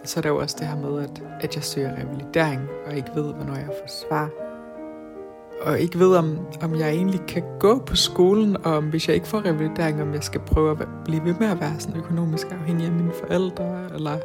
Så 0.05 0.19
er 0.19 0.21
der 0.21 0.29
jo 0.29 0.37
også 0.37 0.55
det 0.59 0.67
her 0.67 0.75
med, 0.75 1.03
at, 1.03 1.23
at 1.41 1.55
jeg 1.55 1.63
søger 1.63 1.91
revalidering, 2.01 2.61
og 2.85 2.95
ikke 2.95 3.09
ved, 3.15 3.33
hvornår 3.33 3.55
jeg 3.55 3.65
får 3.65 3.87
svar. 3.87 4.29
Og 5.61 5.79
ikke 5.79 5.99
ved, 5.99 6.15
om, 6.15 6.39
om 6.61 6.75
jeg 6.75 6.89
egentlig 6.89 7.21
kan 7.27 7.43
gå 7.59 7.79
på 7.79 7.95
skolen, 7.95 8.57
og 8.65 8.73
om 8.73 8.89
hvis 8.89 9.07
jeg 9.07 9.15
ikke 9.15 9.27
får 9.27 9.45
revalidering, 9.45 10.01
om 10.01 10.13
jeg 10.13 10.23
skal 10.23 10.41
prøve 10.41 10.71
at 10.71 10.87
blive 11.05 11.25
ved 11.25 11.35
med 11.39 11.47
at 11.47 11.59
være 11.59 11.79
sådan 11.79 11.97
økonomisk 11.97 12.47
afhængig 12.51 12.85
af 12.85 12.91
mine 12.91 13.11
forældre, 13.13 13.93
eller 13.93 14.17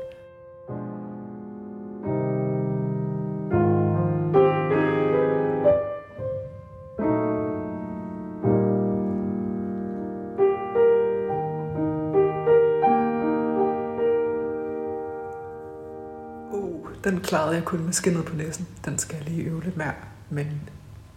Den 17.31 17.37
klarede 17.37 17.55
jeg 17.55 17.65
kun 17.65 17.85
med 17.85 17.93
skinnet 17.93 18.25
på 18.25 18.37
næsen. 18.37 18.69
Den 18.85 18.99
skal 18.99 19.17
jeg 19.17 19.25
lige 19.25 19.43
øve 19.43 19.65
lidt 19.65 19.77
mere, 19.77 19.95
men 20.31 20.71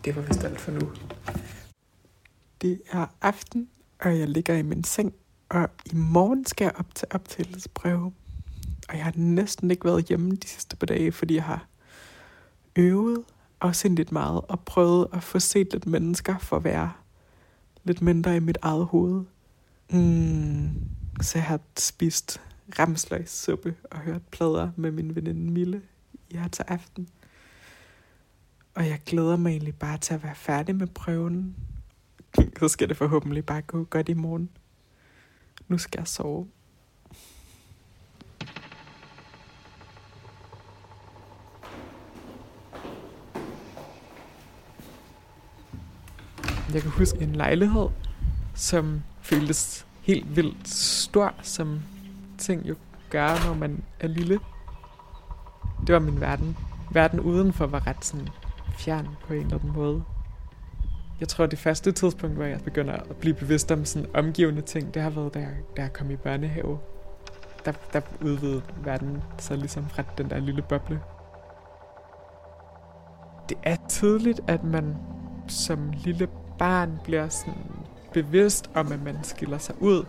det 0.05 0.15
var 0.15 0.21
vist 0.21 0.43
alt 0.43 0.59
for 0.59 0.71
nu. 0.71 0.91
Det 2.61 2.81
er 2.91 3.05
aften, 3.21 3.69
og 3.99 4.19
jeg 4.19 4.29
ligger 4.29 4.53
i 4.55 4.61
min 4.61 4.83
seng, 4.83 5.13
og 5.49 5.69
i 5.85 5.95
morgen 5.95 6.45
skal 6.45 6.65
jeg 6.65 6.73
op 6.75 6.95
til 6.95 7.07
optagelsesprøve. 7.11 8.13
Og 8.89 8.95
jeg 8.95 9.03
har 9.03 9.13
næsten 9.15 9.71
ikke 9.71 9.85
været 9.85 10.05
hjemme 10.05 10.31
de 10.31 10.47
sidste 10.47 10.75
par 10.75 10.85
dage, 10.85 11.11
fordi 11.11 11.35
jeg 11.35 11.43
har 11.43 11.67
øvet 12.75 13.23
og 13.59 13.73
lidt 13.83 14.11
meget 14.11 14.41
og 14.47 14.59
prøvet 14.59 15.07
at 15.13 15.23
få 15.23 15.39
set 15.39 15.73
lidt 15.73 15.85
mennesker 15.85 16.37
for 16.37 16.55
at 16.55 16.63
være 16.63 16.91
lidt 17.83 18.01
mindre 18.01 18.35
i 18.35 18.39
mit 18.39 18.57
eget 18.61 18.85
hoved. 18.85 19.23
Mm, 19.89 20.69
så 21.21 21.37
jeg 21.37 21.45
har 21.45 21.59
spist 21.77 22.41
ramsløgssuppe 22.79 23.75
og 23.91 23.99
hørt 23.99 24.21
plader 24.31 24.69
med 24.75 24.91
min 24.91 25.15
veninde 25.15 25.51
Mille 25.51 25.81
her 26.39 26.47
til 26.47 26.65
aften. 26.67 27.09
Og 28.75 28.87
jeg 28.87 28.99
glæder 29.05 29.37
mig 29.37 29.49
egentlig 29.49 29.75
bare 29.75 29.97
til 29.97 30.13
at 30.13 30.23
være 30.23 30.35
færdig 30.35 30.75
med 30.75 30.87
prøven. 30.87 31.55
Så 32.59 32.67
skal 32.67 32.89
det 32.89 32.97
forhåbentlig 32.97 33.45
bare 33.45 33.61
gå 33.61 33.83
godt 33.83 34.09
i 34.09 34.13
morgen. 34.13 34.49
Nu 35.67 35.77
skal 35.77 35.99
jeg 35.99 36.07
sove. 36.07 36.47
Jeg 46.73 46.81
kan 46.81 46.91
huske 46.91 47.21
en 47.21 47.35
lejlighed, 47.35 47.89
som 48.55 49.01
føltes 49.21 49.85
helt 50.01 50.35
vildt 50.35 50.67
stor, 50.67 51.35
som 51.41 51.81
ting 52.37 52.69
jo 52.69 52.75
gør, 53.09 53.47
når 53.47 53.53
man 53.53 53.83
er 53.99 54.07
lille. 54.07 54.39
Det 55.87 55.93
var 55.93 55.99
min 55.99 56.21
verden. 56.21 56.57
Verden 56.91 57.19
udenfor 57.19 57.65
var 57.65 57.87
ret 57.87 58.05
sådan 58.05 58.29
fjern 58.77 59.07
på 59.27 59.33
en 59.33 59.39
eller 59.41 59.57
anden 59.57 59.73
måde. 59.73 60.03
Jeg 61.19 61.27
tror, 61.27 61.45
det 61.45 61.59
første 61.59 61.91
tidspunkt, 61.91 62.35
hvor 62.35 62.45
jeg 62.45 62.59
begynder 62.63 62.93
at 62.93 63.15
blive 63.15 63.35
bevidst 63.35 63.71
om 63.71 63.85
sådan 63.85 64.09
omgivende 64.13 64.61
ting, 64.61 64.93
det 64.93 65.01
har 65.01 65.09
været, 65.09 65.33
da 65.33 65.39
jeg, 65.39 65.55
da 65.77 65.81
jeg 65.81 65.93
kom 65.93 66.11
i 66.11 66.15
børnehave. 66.15 66.79
Der, 67.65 67.71
der 67.93 68.01
udvidede 68.21 68.61
verden 68.83 69.23
så 69.39 69.55
ligesom 69.55 69.89
fra 69.89 70.03
den 70.17 70.29
der 70.29 70.39
lille 70.39 70.61
boble. 70.61 71.01
Det 73.49 73.57
er 73.63 73.75
tydeligt, 73.89 74.39
at 74.47 74.63
man 74.63 74.95
som 75.47 75.91
lille 75.91 76.27
barn 76.59 76.99
bliver 77.03 77.29
sådan 77.29 77.61
bevidst 78.13 78.69
om, 78.75 78.91
at 78.91 79.03
man 79.03 79.23
skiller 79.23 79.57
sig 79.57 79.75
ud. 79.81 80.05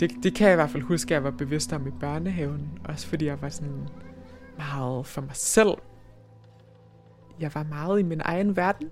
Det, 0.00 0.10
det 0.22 0.34
kan 0.34 0.46
jeg 0.46 0.54
i 0.54 0.56
hvert 0.56 0.70
fald 0.70 0.82
huske, 0.82 1.08
at 1.08 1.14
jeg 1.14 1.24
var 1.24 1.30
bevidst 1.30 1.72
om 1.72 1.86
i 1.86 1.90
børnehaven. 1.90 2.78
Også 2.84 3.06
fordi 3.06 3.26
jeg 3.26 3.42
var 3.42 3.48
sådan 3.48 3.88
meget 4.56 5.06
for 5.06 5.20
mig 5.20 5.36
selv. 5.36 5.74
Jeg 7.40 7.50
var 7.54 7.62
meget 7.62 8.00
i 8.00 8.02
min 8.02 8.20
egen 8.24 8.56
verden. 8.56 8.88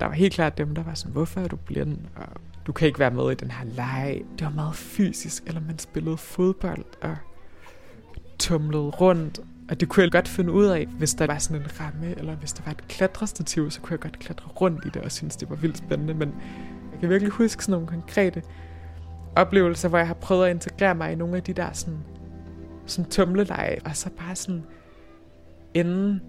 Der 0.00 0.06
var 0.06 0.14
helt 0.14 0.34
klart 0.34 0.58
dem, 0.58 0.74
der 0.74 0.82
var 0.82 0.94
sådan, 0.94 1.12
hvorfor 1.12 1.40
er 1.40 1.48
du 1.48 1.56
blind? 1.56 1.98
Og 2.16 2.26
du 2.66 2.72
kan 2.72 2.88
ikke 2.88 2.98
være 2.98 3.10
med 3.10 3.32
i 3.32 3.34
den 3.34 3.50
her 3.50 3.64
leg. 3.64 4.22
Det 4.38 4.44
var 4.44 4.52
meget 4.52 4.74
fysisk, 4.74 5.42
eller 5.46 5.60
man 5.60 5.78
spillede 5.78 6.16
fodbold 6.16 6.84
og 7.02 7.16
tumlede 8.38 8.90
rundt. 8.90 9.40
Og 9.70 9.80
det 9.80 9.88
kunne 9.88 10.02
jeg 10.02 10.12
godt 10.12 10.28
finde 10.28 10.52
ud 10.52 10.66
af, 10.66 10.86
hvis 10.86 11.14
der 11.14 11.26
var 11.26 11.38
sådan 11.38 11.62
en 11.62 11.80
ramme, 11.80 12.18
eller 12.18 12.34
hvis 12.34 12.52
der 12.52 12.62
var 12.64 12.72
et 12.72 12.88
klatrestativ, 12.88 13.70
så 13.70 13.80
kunne 13.80 13.92
jeg 13.92 14.00
godt 14.00 14.18
klatre 14.18 14.48
rundt 14.48 14.84
i 14.84 14.88
det 14.88 15.02
og 15.02 15.12
synes, 15.12 15.36
det 15.36 15.50
var 15.50 15.56
vildt 15.56 15.78
spændende. 15.78 16.14
Men 16.14 16.34
jeg 16.92 17.00
kan 17.00 17.08
virkelig 17.08 17.32
huske 17.32 17.64
sådan 17.64 17.72
nogle 17.72 17.86
konkrete 17.86 18.42
oplevelser, 19.36 19.88
hvor 19.88 19.98
jeg 19.98 20.06
har 20.06 20.14
prøvet 20.14 20.46
at 20.46 20.50
integrere 20.50 20.94
mig 20.94 21.12
i 21.12 21.14
nogle 21.14 21.36
af 21.36 21.42
de 21.42 21.52
der 21.52 21.72
sådan, 21.72 21.98
sådan 22.86 23.10
tumleleje, 23.10 23.78
og 23.84 23.96
så 23.96 24.10
bare 24.10 24.36
sådan 24.36 24.64
ende 25.74 26.20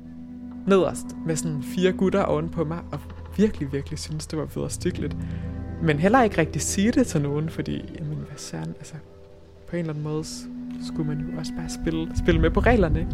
nederst 0.68 1.06
med 1.26 1.36
sådan 1.36 1.64
fire 1.64 1.92
gutter 1.92 2.24
ovenpå 2.24 2.64
mig, 2.64 2.80
og 2.92 3.00
virkelig, 3.38 3.72
virkelig 3.72 4.00
synes, 4.00 4.28
det 4.28 4.40
var 4.40 4.46
vederstykkeligt. 4.46 5.16
Men 5.82 6.00
heller 6.00 6.24
ikke 6.24 6.38
rigtig 6.38 6.62
sige 6.62 6.92
det 6.92 7.08
til 7.08 7.22
nogen, 7.22 7.50
fordi, 7.50 7.96
jamen, 8.00 8.18
hvad 8.18 8.38
søren, 8.38 8.70
altså, 8.70 8.94
på 9.70 9.76
en 9.76 9.80
eller 9.80 9.94
anden 9.94 10.04
måde 10.04 10.24
skulle 10.88 11.16
man 11.16 11.20
jo 11.20 11.40
også 11.40 11.52
bare 11.58 11.70
spille, 11.70 12.18
spille 12.18 12.42
med 12.42 12.50
på 12.50 12.60
reglerne, 12.60 13.00
ikke? 13.00 13.12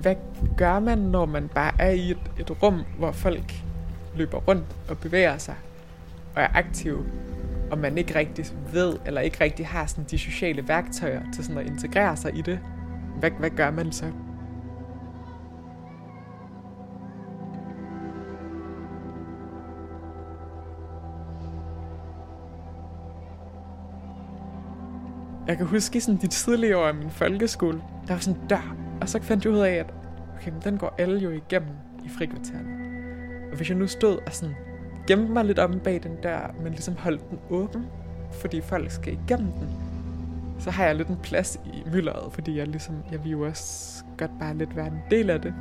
Hvad 0.00 0.14
gør 0.56 0.78
man, 0.80 0.98
når 0.98 1.26
man 1.26 1.48
bare 1.48 1.72
er 1.78 1.90
i 1.90 2.10
et, 2.10 2.18
et 2.40 2.62
rum, 2.62 2.82
hvor 2.98 3.12
folk 3.12 3.54
løber 4.16 4.38
rundt 4.38 4.64
og 4.88 4.98
bevæger 4.98 5.38
sig 5.38 5.54
og 6.34 6.42
er 6.42 6.48
aktive, 6.54 7.04
og 7.70 7.78
man 7.78 7.98
ikke 7.98 8.14
rigtig 8.14 8.44
ved, 8.72 8.96
eller 9.06 9.20
ikke 9.20 9.44
rigtig 9.44 9.66
har 9.66 9.86
sådan 9.86 10.04
de 10.10 10.18
sociale 10.18 10.68
værktøjer 10.68 11.22
til 11.34 11.44
sådan 11.44 11.58
at 11.58 11.66
integrere 11.66 12.16
sig 12.16 12.38
i 12.38 12.40
det? 12.40 12.60
Hvad, 13.18 13.30
hvad 13.30 13.50
gør 13.50 13.70
man 13.70 13.92
så? 13.92 14.12
Jeg 25.46 25.56
kan 25.56 25.66
huske 25.66 26.00
sådan 26.00 26.20
de 26.20 26.26
tidlige 26.26 26.76
år 26.76 26.86
af 26.86 26.94
min 26.94 27.10
folkeskole, 27.10 27.82
der 28.08 28.14
var 28.14 28.20
sådan 28.20 28.40
en 28.40 28.48
dør, 28.48 28.76
og 29.00 29.08
så 29.08 29.22
fandt 29.22 29.44
jeg 29.44 29.52
ud 29.52 29.58
af, 29.58 29.72
at 29.72 29.94
okay, 30.36 30.50
men 30.50 30.60
den 30.64 30.78
går 30.78 30.94
alle 30.98 31.20
jo 31.20 31.30
igennem 31.30 31.70
i 32.04 32.08
frikvartererne. 32.08 32.68
Og 33.50 33.56
hvis 33.56 33.68
jeg 33.68 33.78
nu 33.78 33.86
stod 33.86 34.18
og 34.26 34.32
sådan 34.32 34.54
gemte 35.06 35.32
mig 35.32 35.44
lidt 35.44 35.58
om 35.58 35.80
bag 35.80 36.02
den 36.02 36.16
dør, 36.22 36.54
men 36.62 36.72
ligesom 36.72 36.96
holdt 36.96 37.30
den 37.30 37.38
åben, 37.50 37.86
fordi 38.32 38.60
folk 38.60 38.90
skal 38.90 39.12
igennem 39.12 39.52
den, 39.52 39.68
så 40.58 40.70
har 40.70 40.84
jeg 40.84 40.96
lidt 40.96 41.08
en 41.08 41.18
plads 41.22 41.60
i 41.64 41.82
mylderet, 41.92 42.32
fordi 42.32 42.58
jeg 42.58 42.68
ligesom, 42.68 42.94
jeg 43.10 43.24
vil 43.24 43.32
jo 43.32 43.46
også 43.46 44.04
godt 44.18 44.30
bare 44.40 44.56
lidt 44.56 44.76
være 44.76 44.86
en 44.86 45.00
del 45.10 45.30
af 45.30 45.40
det. 45.40 45.54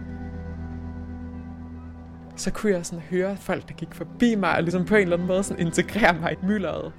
Så 2.35 2.51
kunne 2.51 2.71
jeg 2.71 2.85
sådan 2.85 3.03
høre 3.09 3.37
folk, 3.37 3.67
der 3.67 3.73
gik 3.73 3.93
forbi 3.93 4.35
mig, 4.35 4.55
og 4.55 4.63
ligesom 4.63 4.85
på 4.85 4.95
en 4.95 5.01
eller 5.01 5.15
anden 5.15 5.27
måde 5.27 5.43
sådan 5.43 5.65
integrere 5.65 6.19
mig 6.21 6.33
i 6.33 6.45
mylderet. 6.45 6.93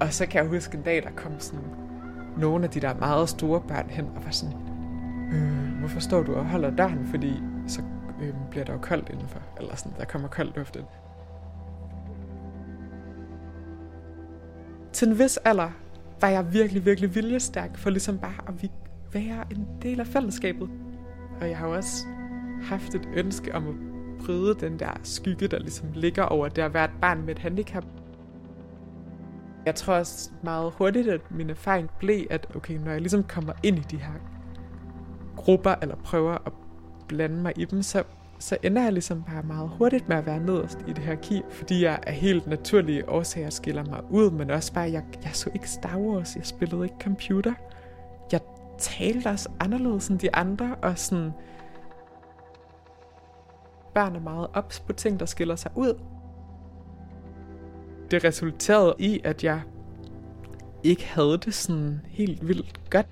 Og 0.00 0.12
så 0.12 0.26
kan 0.26 0.42
jeg 0.42 0.50
huske 0.50 0.76
en 0.76 0.82
dag, 0.82 1.02
der 1.02 1.10
kom 1.16 1.32
sådan 1.38 1.64
nogle 2.36 2.64
af 2.64 2.70
de 2.70 2.80
der 2.80 2.94
meget 2.94 3.28
store 3.28 3.60
børn 3.60 3.86
hen 3.90 4.04
og 4.16 4.24
var 4.24 4.30
sådan, 4.30 4.54
øh, 5.32 5.78
hvorfor 5.78 6.00
står 6.00 6.22
du 6.22 6.34
og 6.34 6.44
holder 6.44 6.70
døren, 6.70 7.06
fordi 7.10 7.42
så 7.66 7.82
øh, 8.22 8.34
bliver 8.50 8.64
der 8.64 8.72
jo 8.72 8.78
koldt 8.78 9.08
indenfor, 9.08 9.40
eller 9.60 9.76
sådan, 9.76 9.98
der 9.98 10.04
kommer 10.04 10.28
koldt 10.28 10.56
luft 10.56 10.76
ind. 10.76 10.84
Til 14.92 15.08
en 15.08 15.18
vis 15.18 15.36
alder 15.36 15.70
var 16.20 16.28
jeg 16.28 16.52
virkelig, 16.52 16.84
virkelig 16.84 17.14
viljestærk 17.14 17.76
for 17.76 17.90
ligesom 17.90 18.18
bare 18.18 18.48
at 18.48 18.70
være 19.12 19.44
en 19.50 19.68
del 19.82 20.00
af 20.00 20.06
fællesskabet. 20.06 20.70
Og 21.40 21.48
jeg 21.48 21.58
har 21.58 21.66
også 21.66 22.06
haft 22.62 22.94
et 22.94 23.08
ønske 23.14 23.54
om 23.54 23.68
at 23.68 23.74
bryde 24.24 24.54
den 24.54 24.78
der 24.78 24.90
skygge, 25.02 25.48
der 25.48 25.58
ligesom 25.58 25.88
ligger 25.94 26.22
over 26.22 26.48
det 26.48 26.62
at 26.62 26.74
være 26.74 26.84
et 26.84 26.90
barn 27.00 27.20
med 27.20 27.34
et 27.34 27.38
handicap. 27.38 27.84
Jeg 29.66 29.74
tror 29.74 29.94
også 29.94 30.30
meget 30.42 30.72
hurtigt, 30.72 31.08
at 31.08 31.20
min 31.30 31.50
erfaring 31.50 31.90
blev, 31.98 32.26
at 32.30 32.46
okay, 32.56 32.74
når 32.74 32.90
jeg 32.90 33.00
ligesom 33.00 33.24
kommer 33.24 33.52
ind 33.62 33.78
i 33.78 33.82
de 33.90 33.96
her 33.96 34.12
grupper, 35.36 35.74
eller 35.82 35.96
prøver 35.96 36.38
at 36.46 36.52
blande 37.08 37.36
mig 37.36 37.52
i 37.56 37.64
dem, 37.64 37.82
så, 37.82 38.02
så 38.38 38.56
ender 38.62 38.82
jeg 38.82 38.92
ligesom 38.92 39.22
bare 39.22 39.42
meget 39.42 39.68
hurtigt 39.68 40.08
med 40.08 40.16
at 40.16 40.26
være 40.26 40.40
nederst 40.40 40.78
i 40.86 40.92
det 40.92 41.04
her 41.04 41.14
ki, 41.14 41.42
fordi 41.50 41.84
jeg 41.84 41.98
er 42.02 42.12
helt 42.12 42.46
naturlige 42.46 43.08
årsager 43.08 43.50
skiller 43.50 43.84
mig 43.84 44.00
ud, 44.10 44.30
men 44.30 44.50
også 44.50 44.72
bare, 44.72 44.90
jeg, 44.90 45.04
jeg 45.22 45.30
så 45.32 45.50
ikke 45.54 45.70
Star 45.70 45.98
Wars, 45.98 46.36
jeg 46.36 46.46
spillede 46.46 46.84
ikke 46.84 46.96
computer. 47.02 47.54
Jeg 48.32 48.40
talte 48.78 49.28
også 49.28 49.48
anderledes 49.60 50.08
end 50.08 50.18
de 50.18 50.34
andre, 50.34 50.74
og 50.82 50.98
sådan, 50.98 51.30
børn 53.94 54.16
er 54.16 54.20
meget 54.20 54.46
ops 54.54 54.80
på 54.80 54.92
ting, 54.92 55.20
der 55.20 55.26
skiller 55.26 55.56
sig 55.56 55.70
ud, 55.74 55.94
det 58.10 58.24
resulterede 58.24 58.94
i, 58.98 59.20
at 59.24 59.44
jeg 59.44 59.60
ikke 60.82 61.06
havde 61.06 61.38
det 61.44 61.54
sådan 61.54 62.00
helt 62.06 62.48
vildt 62.48 62.90
godt. 62.90 63.06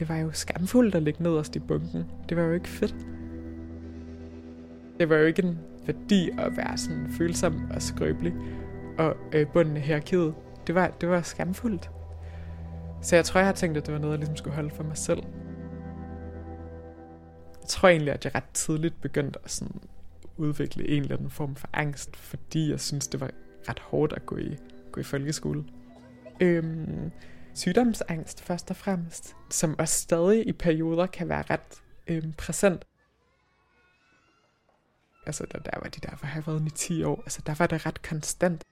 Det 0.00 0.08
var 0.08 0.16
jo 0.16 0.32
skamfuldt 0.32 0.94
at 0.94 1.02
ligge 1.02 1.22
nederst 1.22 1.56
i 1.56 1.58
bunken. 1.58 2.04
Det 2.28 2.36
var 2.36 2.42
jo 2.42 2.52
ikke 2.52 2.68
fedt. 2.68 2.94
Det 4.98 5.08
var 5.08 5.16
jo 5.16 5.26
ikke 5.26 5.42
en 5.42 5.58
værdi 5.86 6.30
at 6.38 6.56
være 6.56 6.78
sådan 6.78 7.08
følsom 7.18 7.70
og 7.74 7.82
skrøbelig 7.82 8.34
og 8.98 9.16
øh, 9.32 9.46
bunden 9.52 9.76
af 9.76 9.82
hierarkiet. 9.82 10.34
Det 10.66 10.74
var, 10.74 10.88
det 11.00 11.08
var 11.08 11.22
skamfuldt. 11.22 11.90
Så 13.02 13.16
jeg 13.16 13.24
tror, 13.24 13.40
jeg 13.40 13.48
har 13.48 13.54
tænkt, 13.54 13.76
at 13.76 13.86
det 13.86 13.94
var 13.94 14.00
noget, 14.00 14.12
jeg 14.12 14.18
ligesom 14.18 14.36
skulle 14.36 14.54
holde 14.54 14.70
for 14.70 14.82
mig 14.82 14.96
selv. 14.96 15.22
Jeg 17.60 17.68
tror 17.68 17.88
egentlig, 17.88 18.12
at 18.12 18.24
jeg 18.24 18.34
ret 18.34 18.50
tidligt 18.54 19.00
begyndte 19.00 19.38
at 19.44 19.50
sådan 19.50 19.80
udvikle 20.36 20.88
en 20.88 21.02
eller 21.02 21.16
anden 21.16 21.30
form 21.30 21.56
for 21.56 21.68
angst, 21.72 22.16
fordi 22.16 22.70
jeg 22.70 22.80
synes, 22.80 23.08
det 23.08 23.20
var 23.20 23.30
ret 23.68 23.78
hårdt 23.78 24.12
at 24.12 24.26
gå 24.26 24.36
i, 24.36 24.56
gå 24.92 25.00
i 25.00 25.04
folkeskole. 25.04 25.64
Øhm, 26.40 27.10
sygdomsangst 27.54 28.42
først 28.42 28.70
og 28.70 28.76
fremmest, 28.76 29.36
som 29.50 29.78
også 29.78 29.98
stadig 29.98 30.48
i 30.48 30.52
perioder 30.52 31.06
kan 31.06 31.28
være 31.28 31.44
ret 31.50 31.82
øh, 32.06 32.32
præsent. 32.38 32.86
Altså, 35.26 35.46
der, 35.52 35.58
der 35.58 35.78
var 35.82 35.88
de 35.88 36.00
der, 36.00 36.16
hvor 36.16 36.28
jeg 36.34 36.46
været 36.46 36.66
i 36.66 36.70
10 36.70 37.02
år, 37.02 37.20
altså 37.20 37.42
der 37.46 37.54
var 37.58 37.66
det 37.66 37.86
ret 37.86 38.02
konstant. 38.02 38.64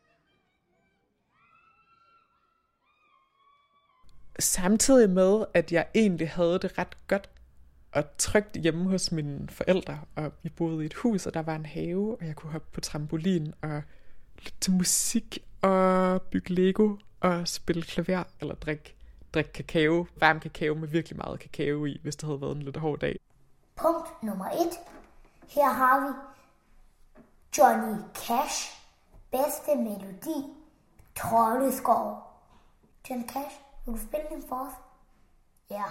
Samtidig 4.39 5.11
med, 5.11 5.45
at 5.55 5.73
jeg 5.73 5.87
egentlig 5.95 6.31
havde 6.31 6.59
det 6.59 6.79
ret 6.79 7.07
godt 7.09 7.31
og 7.93 8.05
trygt 8.19 8.57
hjemme 8.57 8.91
hos 8.91 9.13
mine 9.13 9.49
forældre, 9.49 10.01
og 10.17 10.33
vi 10.43 10.49
boede 10.49 10.83
i 10.83 10.87
et 10.87 10.95
hus, 10.95 11.27
og 11.27 11.35
der 11.35 11.43
var 11.43 11.57
en 11.57 11.67
have, 11.67 12.21
og 12.21 12.27
jeg 12.27 12.37
kunne 12.37 12.53
hoppe 12.53 12.69
på 12.73 12.81
trampolin 12.81 13.55
og 13.63 13.83
lytte 14.39 14.61
til 14.61 14.73
musik 14.73 15.39
og 15.63 16.23
bygge 16.23 16.55
Lego 16.55 16.97
at 17.23 17.49
spille 17.49 17.83
klaver 17.83 18.25
eller 18.41 18.55
drikke, 18.55 18.95
drik 19.35 19.45
kakao, 19.55 20.07
varm 20.17 20.41
kakao 20.41 20.75
med 20.75 20.89
virkelig 20.89 21.17
meget 21.17 21.41
kakao 21.41 21.85
i, 21.85 22.01
hvis 22.03 22.17
det 22.17 22.25
havde 22.25 22.41
været 22.41 22.57
en 22.57 22.63
lidt 22.63 22.77
hård 22.77 22.99
dag. 22.99 23.19
Punkt 23.77 24.23
nummer 24.23 24.51
et. 24.51 24.79
Her 25.49 25.69
har 25.69 26.01
vi 26.01 26.15
Johnny 27.59 28.03
Cash. 28.15 28.79
Bedste 29.31 29.77
melodi. 29.77 30.47
Trolleskov. 31.17 32.23
Johnny 33.11 33.27
Cash, 33.29 33.57
vil 33.87 33.95
du 33.95 34.01
spille 34.01 34.27
den 34.31 34.43
for 34.49 34.57
os? 34.57 34.73
Ja. 35.71 35.77
Yeah. 35.77 35.91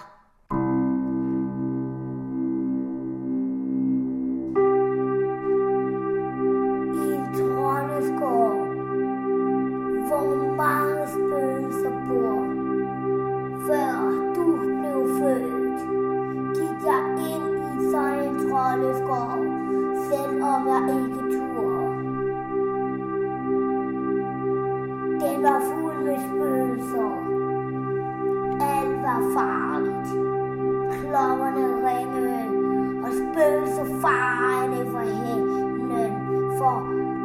Og 33.38 33.44
spøgelser 33.44 34.00
farede 34.00 34.74
himlen 34.74 36.12
for 36.58 36.78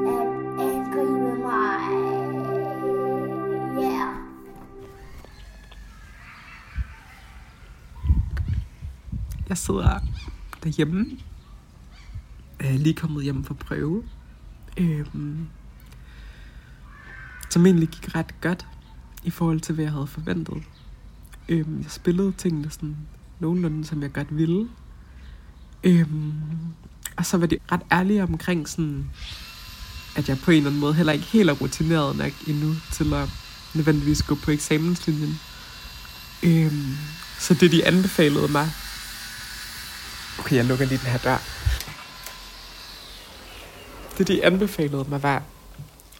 at 0.10 0.28
angribe 0.60 1.42
mig. 1.42 1.80
Ja. 3.82 3.92
Yeah. 3.92 4.16
Jeg 9.50 9.58
sidder 9.58 10.00
derhjemme. 10.64 11.06
Jeg 12.60 12.74
er 12.74 12.78
lige 12.78 12.96
kommet 12.96 13.24
hjem 13.24 13.44
fra 13.44 13.54
prøve. 13.54 14.04
Øhm, 14.78 15.48
som 17.50 17.66
egentlig 17.66 17.90
gik 17.90 18.16
ret 18.16 18.42
godt 18.42 18.68
i 19.24 19.30
forhold 19.30 19.60
til, 19.60 19.76
hvad 19.76 19.86
jeg 19.86 19.92
havde 19.92 20.08
forventet. 20.08 20.64
Øhm, 21.50 21.82
jeg 21.82 21.92
spillede 21.92 22.32
tingene 22.32 22.70
sådan 22.70 22.98
nogenlunde, 23.40 23.86
som 23.86 24.02
jeg 24.02 24.14
godt 24.14 24.38
ville. 24.38 24.70
Øhm, 25.84 26.34
og 27.18 27.26
så 27.26 27.38
var 27.38 27.48
de 27.48 27.60
ret 27.72 27.82
ærlige 27.92 28.24
omkring 28.24 28.70
sådan, 28.70 29.10
at 30.16 30.30
jeg 30.30 30.40
på 30.40 30.52
en 30.52 30.58
eller 30.58 30.70
anden 30.70 30.82
måde 30.82 30.94
heller 30.94 31.14
ikke 31.14 31.26
helt 31.26 31.50
er 31.50 31.54
rutineret 31.54 32.18
nok 32.18 32.32
endnu 32.48 32.76
til 32.92 33.14
at 33.14 33.30
nødvendigvis 33.74 34.24
gå 34.24 34.36
på 34.36 34.52
eksamenslinjen. 34.52 35.40
Øhm, 36.44 36.98
så 37.40 37.54
det 37.54 37.72
de 37.72 37.86
anbefalede 37.86 38.48
mig, 38.48 38.72
Okay, 40.40 40.56
jeg 40.56 40.66
lukker 40.66 40.86
lige 40.86 40.98
den 40.98 41.08
her 41.08 41.18
dør. 41.18 41.38
Det, 44.18 44.28
de 44.28 44.46
anbefalede 44.46 45.06
mig, 45.10 45.24
var 45.24 45.44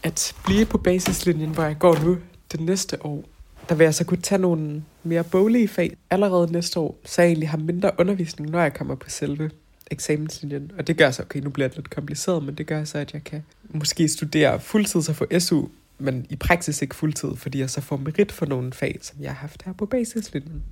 at 0.04 0.36
blive 0.46 0.66
på 0.66 0.78
basislinjen, 0.78 1.50
hvor 1.50 1.64
jeg 1.64 1.80
går 1.80 2.00
nu 2.00 2.18
det 2.52 2.60
næste 2.60 3.06
år. 3.06 3.33
Der 3.70 3.76
vil 3.76 3.84
jeg 3.84 3.96
så 3.96 4.06
kunne 4.06 4.22
tage 4.22 4.42
nogle 4.42 4.84
mere 5.04 5.24
boglige 5.24 5.68
fag 5.68 5.98
allerede 6.10 6.52
næste 6.52 6.80
år, 6.80 7.00
så 7.06 7.22
jeg 7.22 7.30
egentlig 7.30 7.50
har 7.50 7.58
mindre 7.58 7.92
undervisning, 8.00 8.50
når 8.50 8.62
jeg 8.62 8.74
kommer 8.74 8.96
på 8.96 9.10
selve 9.10 9.52
eksamenslinjen. 9.92 10.72
Og 10.78 10.88
det 10.88 10.98
gør 10.98 11.12
så, 11.12 11.22
okay, 11.22 11.40
nu 11.40 11.50
bliver 11.50 11.68
det 11.68 11.78
lidt 11.78 11.90
kompliceret, 11.90 12.44
men 12.44 12.56
det 12.56 12.68
gør 12.68 12.84
så, 12.84 12.98
at 12.98 13.14
jeg 13.14 13.24
kan 13.24 13.44
måske 13.70 14.08
studere 14.08 14.60
fuldtid 14.60 15.10
og 15.10 15.16
få 15.16 15.40
SU, 15.40 15.68
men 15.98 16.26
i 16.30 16.36
praksis 16.36 16.82
ikke 16.82 16.96
fuldtid, 16.96 17.36
fordi 17.36 17.60
jeg 17.60 17.70
så 17.70 17.82
får 17.82 17.98
merit 17.98 18.32
for 18.32 18.46
nogle 18.46 18.74
fag, 18.74 19.00
som 19.02 19.22
jeg 19.22 19.32
har 19.32 19.40
haft 19.40 19.64
her 19.64 19.74
på 19.74 19.86
basislinjen. 19.86 20.64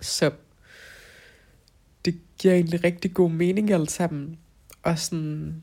Så 0.00 0.30
det 2.04 2.18
giver 2.38 2.54
egentlig 2.54 2.84
rigtig 2.84 3.14
god 3.14 3.30
mening 3.30 3.70
alt 3.70 3.90
sammen. 3.90 4.38
Og 4.82 4.98
sådan, 4.98 5.62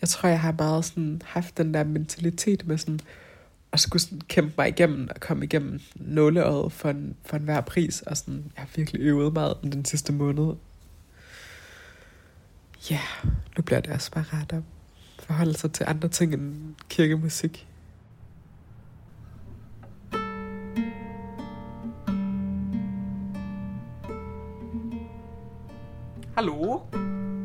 jeg 0.00 0.08
tror, 0.08 0.28
jeg 0.28 0.40
har 0.40 0.54
meget 0.58 0.84
sådan 0.84 1.22
haft 1.24 1.58
den 1.58 1.74
der 1.74 1.84
mentalitet 1.84 2.66
med 2.66 2.78
sådan, 2.78 3.00
at 3.72 3.80
skulle 3.80 4.02
sådan 4.02 4.20
kæmpe 4.20 4.54
mig 4.58 4.68
igennem 4.68 5.08
og 5.14 5.20
komme 5.20 5.44
igennem 5.44 5.80
nåleøjet 5.94 6.72
for, 6.72 6.90
en, 6.90 7.16
for 7.24 7.36
enhver 7.36 7.60
pris. 7.60 8.02
Og 8.02 8.16
sådan, 8.16 8.52
jeg 8.56 8.62
har 8.62 8.68
virkelig 8.76 9.00
øvet 9.00 9.32
meget 9.32 9.58
den 9.62 9.84
sidste 9.84 10.12
måned. 10.12 10.54
Ja, 12.90 12.94
yeah, 12.94 13.34
nu 13.56 13.62
bliver 13.62 13.80
det 13.80 13.92
også 13.92 14.10
bare 14.10 14.24
ret 14.32 14.52
at 14.52 14.62
forholde 15.18 15.54
sig 15.54 15.72
til 15.72 15.84
andre 15.88 16.08
ting 16.08 16.34
end 16.34 16.74
kirkemusik. 16.88 17.68
Hallo? 26.34 26.78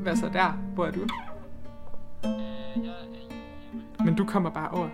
Hvad 0.04 0.16
så 0.16 0.30
der? 0.34 0.52
Hvor 0.52 0.86
er 0.86 0.92
du? 0.92 1.08
Men 4.06 4.16
du 4.16 4.26
kommer 4.26 4.50
bare 4.50 4.70
over. 4.70 4.90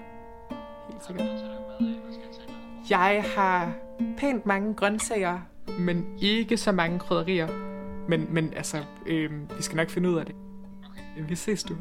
Helt 1.07 1.99
sikkert. 2.11 2.49
Jeg 2.89 3.23
har 3.35 3.73
pænt 4.17 4.45
mange 4.45 4.73
grøntsager, 4.73 5.39
men 5.79 6.05
ikke 6.21 6.57
så 6.57 6.71
mange 6.71 6.99
krydderier. 6.99 7.47
Men, 8.09 8.33
men 8.33 8.53
altså, 8.53 8.83
øh, 9.05 9.31
vi 9.57 9.63
skal 9.63 9.75
nok 9.75 9.89
finde 9.89 10.09
ud 10.09 10.15
af 10.15 10.25
det. 10.25 10.35
Vi 11.29 11.35
ses 11.35 11.63
du. 11.63 11.75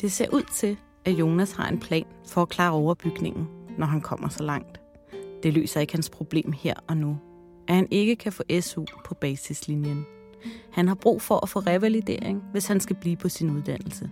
Det 0.00 0.12
ser 0.12 0.26
ud 0.32 0.42
til, 0.42 0.76
at 1.04 1.12
Jonas 1.12 1.52
har 1.52 1.68
en 1.68 1.80
plan 1.80 2.04
for 2.26 2.42
at 2.42 2.48
klare 2.48 2.72
overbygningen, 2.72 3.48
når 3.78 3.86
han 3.86 4.00
kommer 4.00 4.28
så 4.28 4.42
langt. 4.42 4.80
Det 5.42 5.54
løser 5.54 5.80
ikke 5.80 5.92
hans 5.92 6.10
problem 6.10 6.52
her 6.52 6.74
og 6.88 6.96
nu, 6.96 7.18
at 7.68 7.74
han 7.74 7.88
ikke 7.90 8.16
kan 8.16 8.32
få 8.32 8.42
SU 8.60 8.84
på 9.04 9.14
basislinjen. 9.14 10.06
Han 10.72 10.88
har 10.88 10.94
brug 10.94 11.22
for 11.22 11.40
at 11.42 11.48
få 11.48 11.58
revalidering, 11.58 12.42
hvis 12.52 12.66
han 12.66 12.80
skal 12.80 12.96
blive 12.96 13.16
på 13.16 13.28
sin 13.28 13.50
uddannelse. 13.50 14.10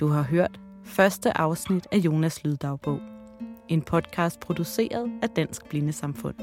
Du 0.00 0.06
har 0.06 0.22
hørt 0.22 0.60
første 0.84 1.38
afsnit 1.38 1.86
af 1.92 1.96
Jonas 1.98 2.44
Lyddagbog. 2.44 3.00
En 3.68 3.82
podcast 3.82 4.40
produceret 4.40 5.10
af 5.22 5.30
Dansk 5.30 5.68
Blindesamfund. 5.68 6.34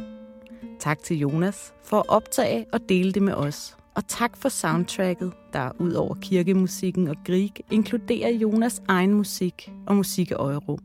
Tak 0.80 1.00
til 1.04 1.19
Jonas 1.19 1.74
for 1.84 1.98
at 1.98 2.06
optage 2.08 2.65
og 2.74 2.80
dele 2.89 3.12
det 3.12 3.21
med 3.21 3.34
os. 3.34 3.78
Og 3.95 4.08
tak 4.08 4.38
for 4.38 4.50
soundtracket, 4.50 5.34
der 5.54 5.71
ud 5.80 5.93
over 5.93 6.15
kirkemusikken 6.15 7.08
og 7.08 7.15
grig 7.26 7.52
inkluderer 7.71 8.30
Jonas 8.30 8.82
egen 8.88 9.13
musik 9.13 9.71
og 9.88 9.95
musik 9.95 10.32
af 10.32 10.36
Øjerum. 10.36 10.80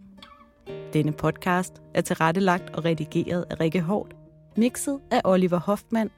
Denne 0.93 1.13
podcast 1.13 1.83
er 1.95 2.01
tilrettelagt 2.01 2.71
og 2.71 2.85
redigeret 2.85 3.45
af 3.51 3.61
Rikke 3.61 3.81
Hård, 3.81 4.09
mixet 4.57 5.01
af 5.11 5.21
Oliver 5.25 5.59
Hoffmann 5.61 6.11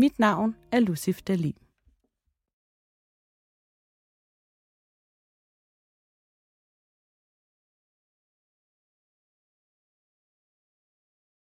mit 0.00 0.18
navn 0.18 0.56
er 0.72 0.80
Lucif 0.80 1.22
Dalin. 1.22 1.54